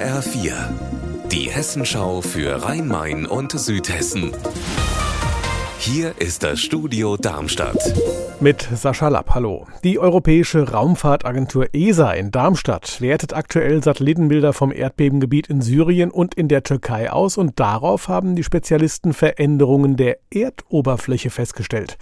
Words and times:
HR4, 0.00 0.52
die 1.30 1.50
Hessenschau 1.50 2.22
für 2.22 2.64
Rhein-Main 2.64 3.26
und 3.26 3.52
Südhessen. 3.52 4.32
Hier 5.78 6.14
ist 6.18 6.42
das 6.42 6.58
Studio 6.60 7.18
Darmstadt. 7.18 7.76
Mit 8.40 8.66
Sascha 8.74 9.08
Lapp, 9.08 9.34
hallo. 9.34 9.66
Die 9.84 9.98
Europäische 9.98 10.70
Raumfahrtagentur 10.72 11.74
ESA 11.74 12.12
in 12.12 12.30
Darmstadt 12.30 13.02
wertet 13.02 13.34
aktuell 13.34 13.82
Satellitenbilder 13.82 14.54
vom 14.54 14.72
Erdbebengebiet 14.72 15.48
in 15.48 15.60
Syrien 15.60 16.10
und 16.10 16.34
in 16.34 16.48
der 16.48 16.62
Türkei 16.62 17.12
aus 17.12 17.36
und 17.36 17.60
darauf 17.60 18.08
haben 18.08 18.36
die 18.36 18.44
Spezialisten 18.44 19.12
Veränderungen 19.12 19.96
der 19.96 20.16
Erdoberfläche 20.30 21.28
festgestellt. 21.28 21.98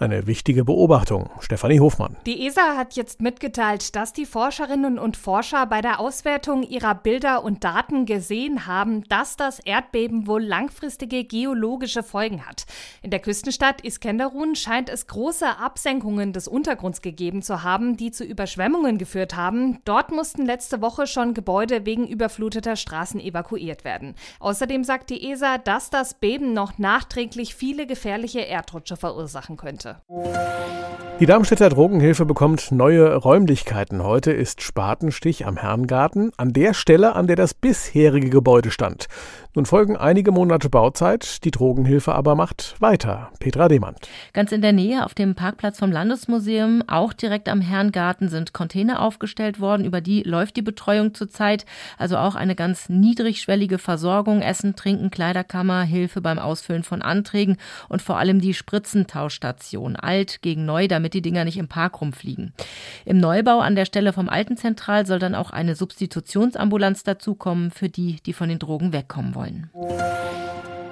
Eine 0.00 0.28
wichtige 0.28 0.64
Beobachtung. 0.64 1.28
Stefanie 1.40 1.80
Hofmann. 1.80 2.16
Die 2.24 2.46
ESA 2.46 2.76
hat 2.76 2.94
jetzt 2.94 3.20
mitgeteilt, 3.20 3.96
dass 3.96 4.12
die 4.12 4.26
Forscherinnen 4.26 4.96
und 4.96 5.16
Forscher 5.16 5.66
bei 5.66 5.80
der 5.80 5.98
Auswertung 5.98 6.62
ihrer 6.62 6.94
Bilder 6.94 7.42
und 7.42 7.64
Daten 7.64 8.06
gesehen 8.06 8.68
haben, 8.68 9.02
dass 9.08 9.36
das 9.36 9.58
Erdbeben 9.58 10.28
wohl 10.28 10.44
langfristige 10.44 11.24
geologische 11.24 12.04
Folgen 12.04 12.46
hat. 12.46 12.66
In 13.02 13.10
der 13.10 13.18
Küstenstadt 13.18 13.84
Iskenderun 13.84 14.54
scheint 14.54 14.88
es 14.88 15.08
große 15.08 15.58
Absenkungen 15.58 16.32
des 16.32 16.46
Untergrunds 16.46 17.02
gegeben 17.02 17.42
zu 17.42 17.64
haben, 17.64 17.96
die 17.96 18.12
zu 18.12 18.22
Überschwemmungen 18.22 18.98
geführt 18.98 19.34
haben. 19.34 19.80
Dort 19.84 20.12
mussten 20.12 20.46
letzte 20.46 20.80
Woche 20.80 21.08
schon 21.08 21.34
Gebäude 21.34 21.86
wegen 21.86 22.06
überfluteter 22.06 22.76
Straßen 22.76 23.18
evakuiert 23.18 23.82
werden. 23.82 24.14
Außerdem 24.38 24.84
sagt 24.84 25.10
die 25.10 25.28
ESA, 25.28 25.58
dass 25.58 25.90
das 25.90 26.14
Beben 26.14 26.52
noch 26.52 26.78
nachträglich 26.78 27.56
viele 27.56 27.88
gefährliche 27.88 28.42
Erdrutsche 28.42 28.96
verursachen 28.96 29.56
könnte. 29.56 29.87
Grüße. 29.88 31.07
Die 31.20 31.26
Darmstädter 31.26 31.68
Drogenhilfe 31.68 32.24
bekommt 32.26 32.70
neue 32.70 33.12
Räumlichkeiten. 33.12 34.04
Heute 34.04 34.30
ist 34.30 34.62
Spatenstich 34.62 35.46
am 35.46 35.56
Herrengarten, 35.56 36.30
an 36.36 36.52
der 36.52 36.74
Stelle, 36.74 37.16
an 37.16 37.26
der 37.26 37.34
das 37.34 37.54
bisherige 37.54 38.30
Gebäude 38.30 38.70
stand. 38.70 39.08
Nun 39.58 39.66
folgen 39.66 39.96
einige 39.96 40.30
Monate 40.30 40.70
Bauzeit, 40.70 41.44
die 41.44 41.50
Drogenhilfe 41.50 42.14
aber 42.14 42.36
macht 42.36 42.76
weiter. 42.78 43.32
Petra 43.40 43.66
Demand. 43.66 43.98
Ganz 44.32 44.52
in 44.52 44.62
der 44.62 44.72
Nähe 44.72 45.04
auf 45.04 45.14
dem 45.14 45.34
Parkplatz 45.34 45.80
vom 45.80 45.90
Landesmuseum, 45.90 46.84
auch 46.86 47.12
direkt 47.12 47.48
am 47.48 47.60
Herrengarten, 47.60 48.28
sind 48.28 48.52
Container 48.52 49.02
aufgestellt 49.02 49.58
worden. 49.58 49.84
Über 49.84 50.00
die 50.00 50.22
läuft 50.22 50.56
die 50.56 50.62
Betreuung 50.62 51.14
zurzeit. 51.14 51.66
Also 51.96 52.18
auch 52.18 52.36
eine 52.36 52.54
ganz 52.54 52.88
niedrigschwellige 52.88 53.78
Versorgung, 53.78 54.42
Essen, 54.42 54.76
Trinken, 54.76 55.10
Kleiderkammer, 55.10 55.82
Hilfe 55.82 56.20
beim 56.20 56.38
Ausfüllen 56.38 56.84
von 56.84 57.02
Anträgen 57.02 57.56
und 57.88 58.00
vor 58.00 58.18
allem 58.18 58.40
die 58.40 58.54
Spritzentauschstation. 58.54 59.96
Alt 59.96 60.40
gegen 60.42 60.64
neu, 60.64 60.86
damit 60.86 61.07
die 61.14 61.22
Dinger 61.22 61.44
nicht 61.44 61.56
im 61.56 61.68
Park 61.68 62.00
rumfliegen. 62.00 62.52
Im 63.04 63.18
Neubau 63.18 63.60
an 63.60 63.76
der 63.76 63.86
Stelle 63.86 64.12
vom 64.12 64.28
alten 64.28 64.56
Zentral 64.56 65.06
soll 65.06 65.18
dann 65.18 65.34
auch 65.34 65.50
eine 65.50 65.74
Substitutionsambulanz 65.74 67.02
dazukommen 67.02 67.70
für 67.70 67.88
die, 67.88 68.16
die 68.26 68.32
von 68.32 68.48
den 68.48 68.58
Drogen 68.58 68.92
wegkommen 68.92 69.34
wollen 69.34 69.38
wollen. 69.38 69.70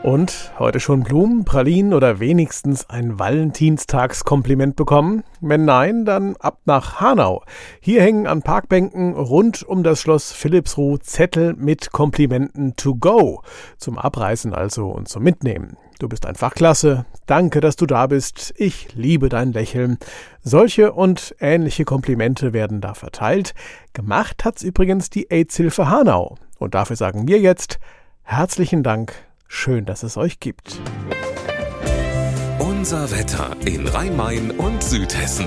Und 0.07 0.53
heute 0.61 0.79
schon 0.79 1.03
Blumen, 1.03 1.45
Pralinen 1.45 1.93
oder 1.93 2.21
wenigstens 2.21 2.89
ein 2.89 3.19
Valentinstagskompliment 3.19 4.77
bekommen? 4.77 5.25
Wenn 5.41 5.65
nein, 5.65 6.05
dann 6.05 6.37
ab 6.37 6.61
nach 6.65 7.01
Hanau. 7.01 7.43
Hier 7.81 8.03
hängen 8.03 8.29
an 8.29 8.41
Parkbänken 8.41 9.15
rund 9.15 9.65
um 9.65 9.83
das 9.83 10.01
Schloss 10.01 10.31
Philippsruh 10.31 10.99
Zettel 10.99 11.55
mit 11.55 11.91
Komplimenten 11.91 12.77
to 12.77 12.95
go. 12.95 13.43
Zum 13.79 13.99
Abreißen 13.99 14.55
also 14.55 14.91
und 14.91 15.09
zum 15.09 15.25
Mitnehmen. 15.25 15.77
Du 15.99 16.09
bist 16.09 16.25
einfach 16.25 16.55
klasse. 16.55 17.05
Danke, 17.27 17.61
dass 17.61 17.75
du 17.75 17.87
da 17.87 18.07
bist. 18.07 18.55
Ich 18.59 18.95
liebe 18.95 19.29
dein 19.29 19.53
Lächeln. 19.53 19.99
Solche 20.41 20.93
und 20.93 21.35
ähnliche 21.41 21.85
Komplimente 21.85 22.53
werden 22.53 22.81
da 22.81 22.95
verteilt. 22.95 23.55
Gemacht 23.93 24.45
hat's 24.45 24.63
übrigens 24.63 25.11
die 25.11 25.33
AIDS-Hilfe 25.33 25.91
Hanau. 25.91 26.37
Und 26.61 26.77
dafür 26.77 26.95
sagen 26.95 27.27
wir 27.27 27.41
jetzt 27.41 27.81
Herzlichen 28.23 28.85
Dank. 28.85 29.26
Schön, 29.49 29.85
dass 29.85 30.03
es 30.03 30.17
euch 30.17 30.41
gibt. 30.41 30.81
Unser 32.59 33.11
Wetter 33.11 33.51
in 33.65 33.87
Rhein-Main 33.87 34.53
und 34.53 34.83
Südhessen. 34.83 35.47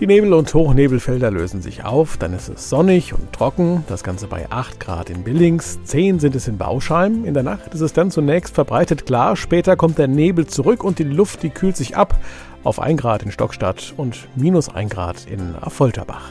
Die 0.00 0.06
Nebel- 0.06 0.32
und 0.32 0.54
Hochnebelfelder 0.54 1.32
lösen 1.32 1.60
sich 1.60 1.84
auf, 1.84 2.16
dann 2.18 2.32
ist 2.32 2.48
es 2.48 2.70
sonnig 2.70 3.12
und 3.12 3.32
trocken, 3.32 3.84
das 3.88 4.04
Ganze 4.04 4.28
bei 4.28 4.48
8 4.48 4.78
Grad 4.78 5.10
in 5.10 5.24
Billings, 5.24 5.82
10 5.82 6.20
sind 6.20 6.36
es 6.36 6.46
in 6.46 6.56
Bauschheim. 6.56 7.24
In 7.24 7.34
der 7.34 7.42
Nacht 7.42 7.74
ist 7.74 7.80
es 7.80 7.94
dann 7.94 8.12
zunächst 8.12 8.54
verbreitet 8.54 9.06
klar, 9.06 9.34
später 9.34 9.74
kommt 9.74 9.98
der 9.98 10.06
Nebel 10.06 10.46
zurück 10.46 10.84
und 10.84 11.00
die 11.00 11.04
Luft, 11.04 11.42
die 11.42 11.50
kühlt 11.50 11.76
sich 11.76 11.96
ab 11.96 12.14
auf 12.62 12.78
1 12.80 13.00
Grad 13.00 13.24
in 13.24 13.32
Stockstadt 13.32 13.94
und 13.96 14.28
minus 14.36 14.68
1 14.68 14.90
Grad 14.90 15.26
in 15.26 15.56
Affolterbach. 15.56 16.30